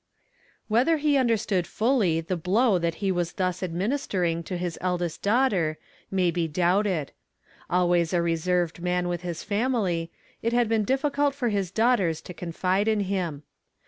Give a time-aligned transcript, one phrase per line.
[0.67, 5.77] Whether he understood fully the blow that he was thus administering to his eldest daughter,
[6.09, 7.11] may he doubted.
[7.69, 10.09] Always a reserved man with his family,
[10.41, 13.43] it had been difficult for his daughters to confide in him.